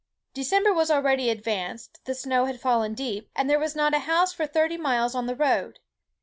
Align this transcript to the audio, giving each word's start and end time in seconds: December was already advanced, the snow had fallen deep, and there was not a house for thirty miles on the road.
December 0.33 0.73
was 0.73 0.89
already 0.89 1.29
advanced, 1.29 2.03
the 2.05 2.15
snow 2.15 2.45
had 2.45 2.59
fallen 2.59 2.95
deep, 2.95 3.29
and 3.35 3.47
there 3.47 3.59
was 3.59 3.75
not 3.75 3.93
a 3.93 3.99
house 3.99 4.33
for 4.33 4.47
thirty 4.47 4.75
miles 4.75 5.13
on 5.13 5.27
the 5.27 5.35
road. 5.35 5.77